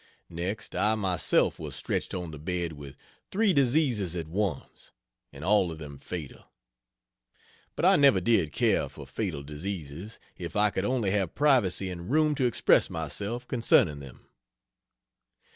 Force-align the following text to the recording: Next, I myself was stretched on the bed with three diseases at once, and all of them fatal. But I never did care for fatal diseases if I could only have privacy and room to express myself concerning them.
Next, 0.31 0.73
I 0.73 0.95
myself 0.95 1.59
was 1.59 1.75
stretched 1.75 2.15
on 2.15 2.31
the 2.31 2.39
bed 2.39 2.73
with 2.73 2.95
three 3.31 3.53
diseases 3.53 4.15
at 4.15 4.27
once, 4.27 4.91
and 5.31 5.45
all 5.45 5.71
of 5.71 5.77
them 5.77 5.99
fatal. 5.99 6.45
But 7.75 7.85
I 7.85 7.97
never 7.97 8.19
did 8.19 8.51
care 8.51 8.89
for 8.89 9.05
fatal 9.05 9.43
diseases 9.43 10.17
if 10.39 10.55
I 10.55 10.71
could 10.71 10.85
only 10.85 11.11
have 11.11 11.35
privacy 11.35 11.91
and 11.91 12.09
room 12.09 12.33
to 12.33 12.45
express 12.45 12.89
myself 12.89 13.47
concerning 13.47 13.99
them. 13.99 14.25